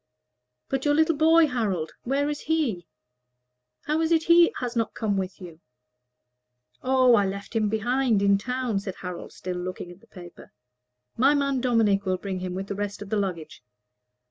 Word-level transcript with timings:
"But 0.67 0.83
your 0.83 0.95
little 0.95 1.15
boy, 1.15 1.45
Harold 1.45 1.91
where 2.05 2.27
is 2.27 2.39
he? 2.39 2.87
How 3.85 4.01
is 4.01 4.11
it 4.11 4.23
he 4.23 4.51
has 4.57 4.75
not 4.75 4.95
come 4.95 5.15
with 5.15 5.39
you?" 5.39 5.61
"Oh, 6.81 7.13
I 7.13 7.27
left 7.27 7.55
him 7.55 7.69
behind, 7.69 8.23
in 8.23 8.39
town," 8.39 8.79
said 8.79 8.95
Harold, 9.01 9.31
still 9.31 9.57
looking 9.57 9.91
at 9.91 10.01
the 10.01 10.07
paper. 10.07 10.53
"My 11.17 11.35
man 11.35 11.61
Dominic 11.61 12.03
will 12.07 12.17
bring 12.17 12.39
him, 12.39 12.55
with 12.55 12.65
the 12.65 12.73
rest 12.73 13.03
of 13.03 13.09
the 13.11 13.17
luggage. 13.17 13.61